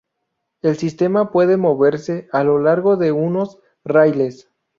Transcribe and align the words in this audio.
El 0.63 0.77
sistema 0.77 1.31
puede 1.31 1.57
moverse 1.57 2.27
a 2.31 2.43
lo 2.43 2.57
largo 2.57 2.97
de 2.97 3.11
unos 3.11 3.59
raíles. 3.85 4.49